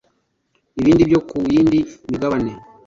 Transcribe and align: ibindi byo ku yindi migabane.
ibindi 0.81 1.01
byo 1.09 1.19
ku 1.29 1.35
yindi 1.53 1.79
migabane. 2.09 2.51